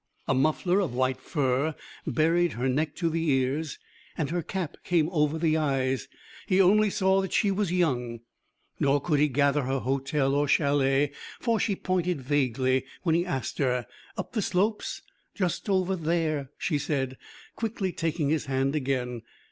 [0.27, 1.75] A muffler of white fur
[2.07, 3.77] buried her neck to the ears,
[4.17, 6.07] and her cap came over the eyes.
[6.47, 8.21] He only saw that she was young.
[8.79, 13.59] Nor could he gather her hotel or chalet, for she pointed vaguely, when he asked
[13.59, 13.85] her,
[14.17, 15.03] up the slopes.
[15.35, 17.15] "Just over there" she said,
[17.55, 19.21] quickly taking his hand again.